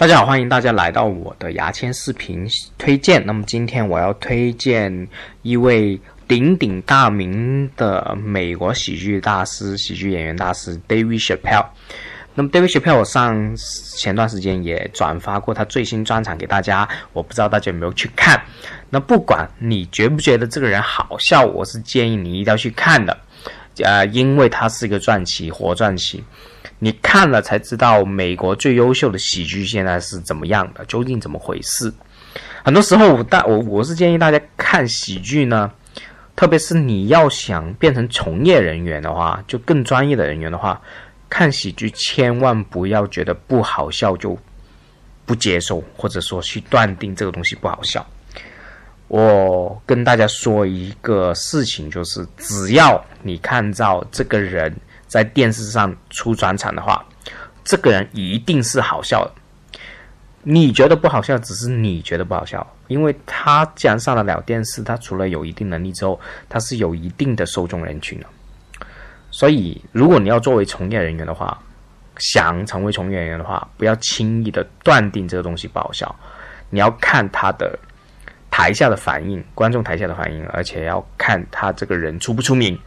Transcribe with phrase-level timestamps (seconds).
[0.00, 3.22] 大家好，欢迎大家来到我的牙签视频推荐。
[3.26, 5.06] 那么今天我要推荐
[5.42, 11.66] 一位鼎鼎大名的美国喜剧大师、喜剧演员大师 David Chappelle。
[12.34, 13.54] 那么 David Chappelle 我上
[13.98, 18.42] 前段时间也转发过他最新专场给大家，我不知道大家有没有去看。
[18.88, 23.14] 那不管你觉不觉得这个人好笑，我是建议你一定要去看的，
[23.84, 26.24] 呃，因为他是一个传奇，活传奇。
[26.82, 31.92] 你看了才知道美国最优秀的喜剧现在是怎么样的，究竟怎么回事？
[32.64, 35.70] 很多时候，我大我我是建议大家看喜剧呢，
[36.34, 40.80] 特别是你要想变成从业人员的话，就更专业的人员的话，
[41.28, 44.38] 看喜剧千万不要觉得不好笑就
[45.26, 48.06] 不接受，或者说去断定这个东西不好笑。
[49.08, 54.74] 我跟大家说一个事情，就是只要你看到这个人。
[55.10, 57.04] 在电视上出专场的话，
[57.64, 59.32] 这个人一定是好笑的。
[60.44, 68.26] 你觉得不好笑，只是你觉得不好笑，因为他既然上得了电视，他除了有一定能力之后，他是有一定的受众人群的。
[69.32, 71.60] 所以，如果你要作为从业人员的话，
[72.18, 76.14] 想成为从业人员的话，不要轻易的断定这个东西不好笑。
[76.70, 77.76] 你要看他的
[78.48, 82.78] 台下的反应，观众台下的反应，而且要看他这个人出不出名。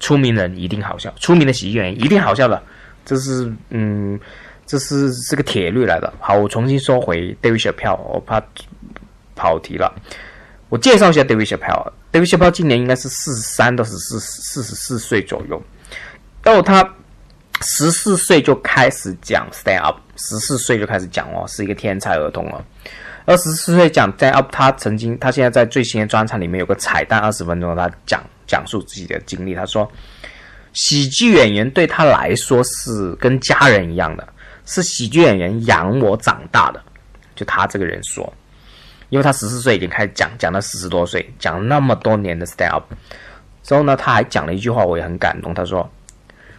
[0.00, 2.62] 出名人一定好笑，出名的喜剧演员一定好笑的，
[3.04, 4.18] 这是嗯，
[4.66, 6.12] 这是这个铁律来的。
[6.20, 8.42] 好，我重新说回 David Chappelle，我怕
[9.34, 9.92] 跑题了。
[10.68, 11.92] 我介绍一下 David Chappelle。
[12.12, 15.62] David Chappelle 今年应该是四十三到十四四十四岁左右。
[16.42, 16.88] 然后他
[17.62, 22.62] 十四岁就开始讲 stand up，十四岁就开始讲哦，是一个天才儿童哦。
[23.26, 28.22] 二十四岁讲 stand up，他曾经他现在在最新的专场里面有个彩蛋，二十分钟他讲。
[28.48, 29.88] 讲述自己的经历，他说
[30.74, 34.26] ：“喜剧演员对他来说是跟家人一样的，
[34.64, 36.82] 是喜剧演员养我长大的。”
[37.36, 38.32] 就他这个人说，
[39.10, 42.84] 因为他十四岁已经开始讲，讲到四十多岁，讲了那么多年的 stand up
[43.62, 45.54] 之后呢，他还讲了一句话，我也很感动。
[45.54, 45.88] 他说：“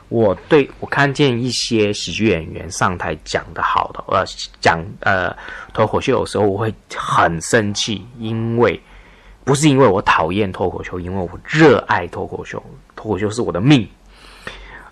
[0.08, 4.24] 我对我看见一些喜剧演员上台讲的好的，呃，
[4.62, 5.35] 讲呃
[5.74, 8.80] 脱口秀有时候我会很生气，因为。”
[9.50, 12.64] 不是因为我讨厌脱口秀，因为我热爱脱口秀，
[12.96, 13.90] 脱口秀是我的命。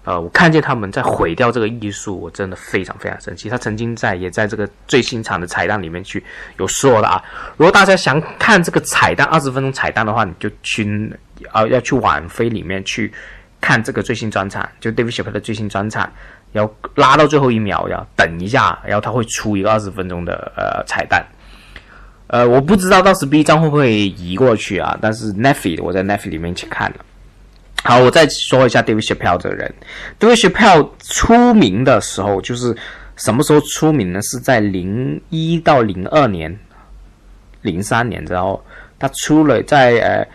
[0.03, 3.49] 呃，我看见他们在毁掉这个艺术，我真的非常非常生气。
[3.49, 6.23] 他曾经在也在这个最新场的彩蛋里面去
[6.57, 7.23] 有说了啊，
[7.55, 11.15] 如果大家想看这个彩蛋二十分钟彩蛋的话，你就去
[11.51, 13.13] 啊要去网飞里面去
[13.61, 16.11] 看这个最新专场，就 David s h e p 的最新专场，
[16.53, 21.23] 要拉到最后一秒，要等一下，然后他会出一个二十分钟的呃彩蛋。
[22.27, 24.97] 呃，我不知道到时 B 站会不会移过去啊？
[25.01, 26.97] 但是 Netflix 我在 Netflix 里面去看了。
[27.83, 29.73] 好，我再说一下 David Chappelle 这个人。
[30.19, 32.75] David Chappelle 出名的时候，就是
[33.15, 34.21] 什么时候出名呢？
[34.21, 36.59] 是在零一到零二年、
[37.61, 38.61] 零三年，然后
[38.99, 40.27] 他出了在呃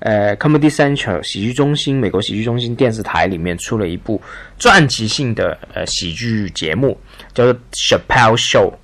[0.00, 4.20] 呃 Comedy Central 喜剧中心、美国喜剧中心电视台里面出了一部
[4.58, 6.98] 传奇性的呃喜剧节目，
[7.32, 8.74] 叫做 Chappelle Show。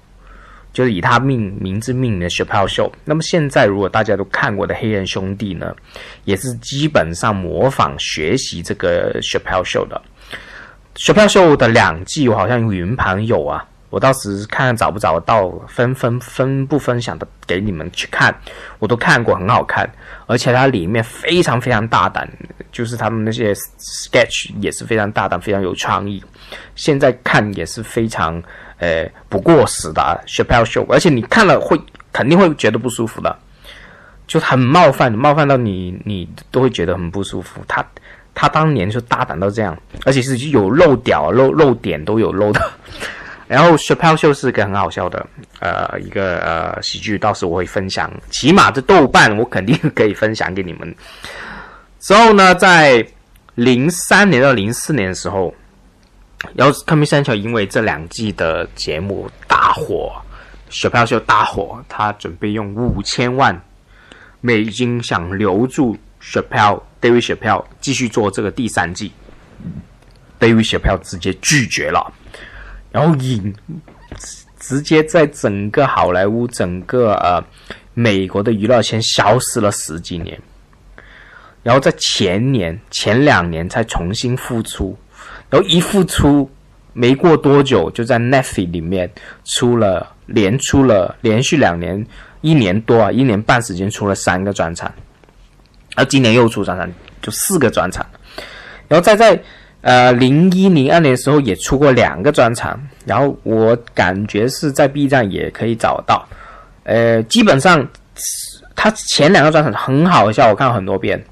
[0.74, 2.90] 就是以他命名字命名的 Chappelle Show。
[3.04, 5.74] 那么现在，如果大家都看过的黑人兄弟呢，
[6.24, 10.02] 也是基本上模仿学习这个 Chappelle Show 的。
[10.96, 18.36] Chappelle Show 的两季我好像云盘有啊，我到时看看找不找到，分分分不分享的给你们去看。
[18.80, 19.88] 我都看过，很好看，
[20.26, 22.28] 而且它里面非常非常大胆，
[22.72, 26.20] 就是他们那些 sketch 也是非常大胆，非常有创意。
[26.74, 28.42] 现在看也是非常。
[28.78, 31.80] 呃，不过时的啊，Chappelle Show，而且你看了会
[32.12, 33.34] 肯定会觉得不舒服的，
[34.26, 37.60] 就很冒犯，冒犯到你，你都会觉得很不舒服。
[37.68, 37.86] 他
[38.34, 42.60] 他当年就大胆到这样，而且是有漏屌、漏漏点都有漏的。
[43.46, 45.24] 然后 Chappelle Show 是个很好笑的，
[45.60, 50.94] 呃，一个呃喜剧，到时我会分享，起码这豆瓣我肯定可以分享给你们。
[52.00, 53.06] 之后呢，在
[53.54, 55.54] 零三年到零四年的时候。
[56.55, 60.13] 然后《Comedy Central》因为这两季的节目大火，
[60.71, 63.60] 雪票秀大火，他准备用五千万
[64.41, 69.13] 美金想留住雪票 David 雪票继续做这个第三季。
[70.39, 72.13] David 雪票直接拒绝了，
[72.92, 73.54] 然后引
[74.60, 77.42] 直接在整个好莱坞、整个呃
[77.95, 80.39] 美国的娱乐圈消失了十几年，
[81.63, 84.97] 然后在前年前两年才重新复出。
[85.50, 86.50] 然后一复出，
[86.92, 89.10] 没过多久，就在 Netflix 里面
[89.44, 92.04] 出了，连出了连续两年，
[92.41, 94.92] 一年多啊，一年半时间出了三个专场，
[95.94, 96.91] 而今年又出专场，
[97.22, 98.04] 就四个专场。
[98.88, 99.41] 然后再在
[99.80, 106.26] 呃零一零二年的时候也出过两个专场，然后我感觉是在 B 站也可以找到，
[106.84, 107.86] 呃，基本上
[108.76, 111.22] 他前两个专场很好笑，我看了很多遍，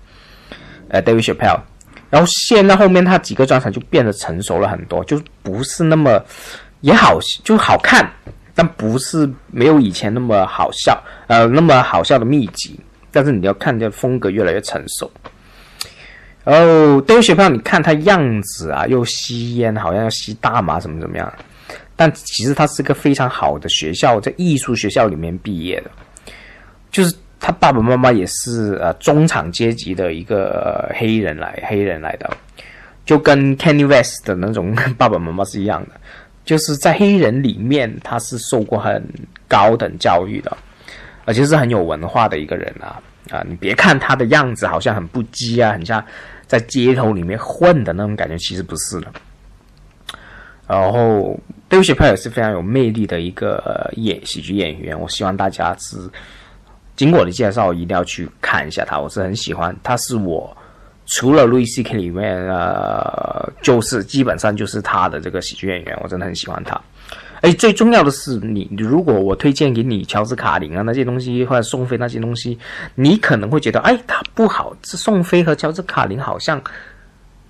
[0.89, 1.61] 呃，David Chappelle，
[2.13, 6.23] 然后现在后面他几个专场就变得成熟了很多，就不是那么
[6.83, 8.07] 也好就好看，
[8.55, 12.79] 但不是没有以前那么好笑，呃，那么好笑的密集，
[13.11, 15.11] 但是你要看这风格越来越成熟。
[16.45, 21.33] 然后 David Chappelle，你看他样子啊，又吸烟，好像要吸大麻，怎么怎么样。
[21.97, 25.91] 但其实他是个非常好的学校，在艺术学校里面毕业的，
[26.91, 27.15] 就是
[27.45, 32.31] 他爸爸妈妈也是呃中产阶级的一个黑人来黑人来的，
[33.05, 36.01] 就跟 Kanye West 的那种 爸爸妈妈是一样的，
[36.45, 39.05] 就是在黑人里面他是受过很
[39.49, 40.57] 高等教育的，
[41.25, 43.45] 而且是很有文化的一个人啊啊！
[43.49, 46.05] 你别看他的样子好像很不羁啊，很像
[46.47, 49.13] 在街头里面混的那种感觉，其实不是的。
[50.69, 51.37] 然后
[51.69, 54.99] ，David Chappelle 是非常有魅力的一个演喜剧演员。
[54.99, 55.99] 我希望大家是
[57.03, 58.97] 经过我的介绍，一定要去看一下他。
[58.97, 60.57] 我是很喜欢，他是我
[61.07, 61.97] 除了 Louis C.K.
[61.97, 66.81] 里面，呃，就是基本上就是他的这个喜剧演员，我真的很喜欢他。
[67.41, 72.57] 哎，最重要的是，你如果我推荐给你乔治卡林啊那些东西，或者宋飞那些东西，
[72.95, 74.73] 你可能会觉得，哎，他不好。
[74.81, 76.63] 这宋飞和乔治卡林好像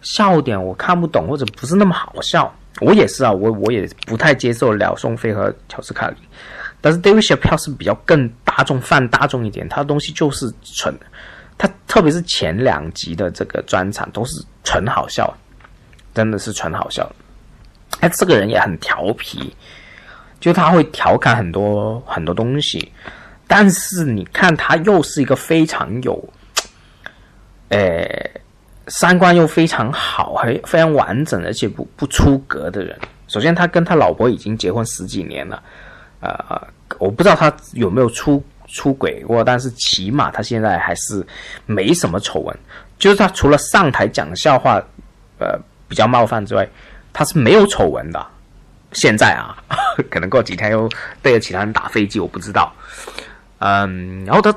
[0.01, 2.51] 笑点我看不懂，或者不是那么好笑。
[2.81, 6.17] 我也是啊，我我也不太接受了宋飞和乔治卡林，
[6.83, 10.95] 但是 David Shaw 票是比较更大众泛大众一点，他的东西就是纯，
[11.57, 15.33] 他特别是前两集的这个专场都是纯好笑，
[16.13, 17.11] 真的是纯好笑。
[18.01, 19.57] 他这个人也很调皮，
[20.41, 22.93] 就他会调侃很多很多东西，
[23.47, 26.29] 但是你看他又是一个非常有，
[27.69, 28.29] 诶。
[28.89, 32.99] 三观又非常好，还非常完整，而且不不出格的人。
[33.29, 35.63] 首先，他跟他老婆已经结婚十几年了，
[36.23, 41.27] 呃，我不知道他有没有出出轨过，但是起码他现在还是
[41.67, 42.57] 没什么丑闻。
[42.99, 44.81] 就是他除了上台讲笑话，
[45.39, 46.67] 呃，比较冒犯之外，
[47.13, 48.27] 他是没有丑闻的。
[48.93, 49.57] 现在啊，
[50.11, 50.89] 可能过几天又
[51.21, 52.73] 对着其他人打飞机，我不知道。
[53.59, 54.55] 嗯，然后他。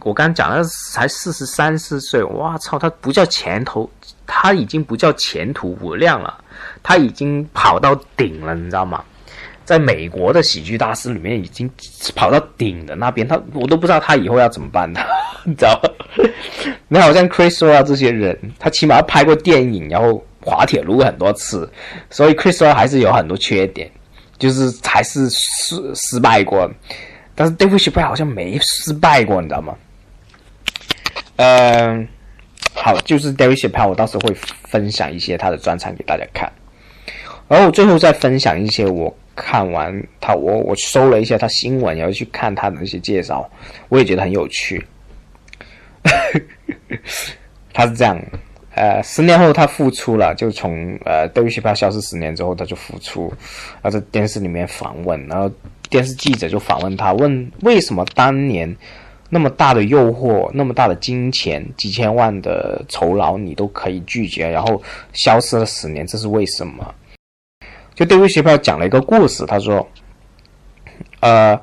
[0.00, 2.78] 我刚刚讲了，才四十三四岁，哇操！
[2.78, 3.88] 他不叫前头，
[4.26, 6.42] 他已经不叫前途无量了，
[6.82, 9.04] 他已经跑到顶了，你知道吗？
[9.64, 11.70] 在美国的喜剧大师里面，已经
[12.14, 15.00] 跑到顶的那边，他我都不知道他以后要怎么办的，
[15.44, 15.90] 你知道吗？
[16.88, 21.70] 你好像 Chris Rock 这些人，他起码拍过电影，然后滑铁卢很多次，
[22.10, 23.90] 所以 Chris 啊还是有很多缺点，
[24.38, 26.70] 就是还是失失败过。
[27.34, 29.74] 但是 David s h a p p e l 好像没失败过，你知道吗？
[31.36, 32.06] 嗯，
[32.74, 34.34] 好，就是 David s h a p p e l 我到时候会
[34.68, 36.52] 分享一些他的专场给大家看，
[37.48, 43.48] 然后最后再分享一些我看完他，我我搜了一下他新闻，然后去看他的那些介绍，
[43.88, 44.84] 我也觉得很有趣。
[47.72, 48.20] 他是这样，
[48.74, 53.32] 呃，十年后他复出了，就从呃 David Chappelle 消失十年之后，他就复出，
[53.82, 55.50] 然后在电视里面访问，然后。
[55.90, 58.74] 电视记者就访问他，问为什么当年
[59.28, 64.82] 那么大的诱惑、那么大的金钱、几千万的酬劳你都可以拒绝，然后
[65.12, 66.92] 消失了十年，这是为什么？
[67.94, 69.88] 就对位学票讲了一个故事，他说
[71.20, 71.60] ：“呃，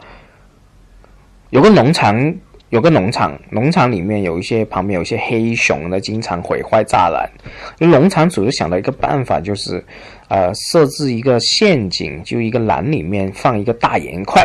[1.50, 2.36] 有个农场，
[2.70, 7.30] 有个农场，农场里面有一些旁边有一些黑熊呢，经常毁坏栅栏。
[7.78, 9.84] 农场主就想到一个办法，就是。”
[10.32, 14.42] 呃，设置一个陷阱，就一个栏里面放一个大盐块。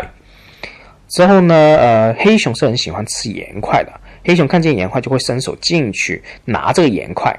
[1.07, 3.93] 之后呢，呃，黑熊是很喜欢吃盐块的。
[4.25, 7.33] 黑熊看见盐块就会伸手进去拿这个盐块，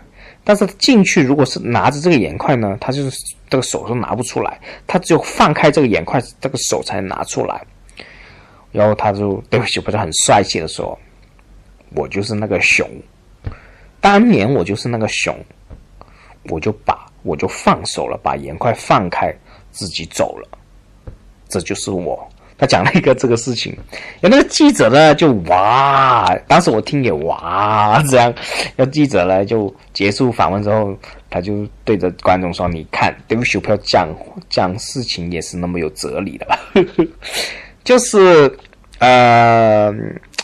[0.47, 3.17] 但是进去如果是拿着这个盐块呢，他就是
[3.49, 7.61] 这个手都拿不出来，他只有放开这个盐块，这个手才拿出来。
[8.71, 10.97] 然后他就对不起，不是很帅气的说
[11.93, 12.89] ：“我就是那个熊，
[13.99, 15.35] 当年我就是那个熊，
[16.45, 19.35] 我就把。”我就放手了，把盐块放开，
[19.69, 20.47] 自己走了。
[21.49, 22.25] 这就是我。
[22.57, 23.75] 他讲了一个这个事情，
[24.21, 26.27] 有那个记者呢，就哇！
[26.47, 28.33] 当时我听也哇，这样。
[28.75, 30.97] 那记者呢，就结束访问之后，
[31.29, 34.09] 他就对着观众说：“你看，David Chappelle 讲
[34.49, 36.47] 讲事情也是那么有哲理的，
[37.83, 38.51] 就是
[38.99, 39.93] 呃。”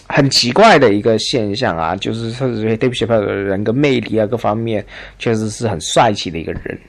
[0.10, 4.86] 很奇怪的一个现象啊，就是特别 David Chappelle 的人格魅力啊，各方面
[5.18, 6.80] 确实是很帅气的一个人，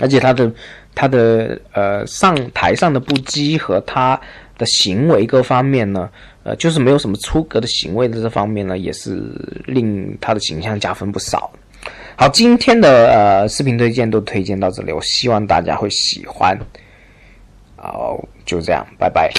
[0.00, 0.50] 而且他的
[0.94, 4.20] 他的呃上台上的不羁和他
[4.58, 6.08] 的行为各方面呢，
[6.44, 9.22] 呃，就是没有什么出格的行为的这方面呢，也是
[9.66, 11.50] 令他的形象加分不少。
[12.16, 16.56] 好，今天的呃视频推荐都推荐到这里，我希望大家会喜欢。
[17.76, 19.32] 好，就这样，拜拜。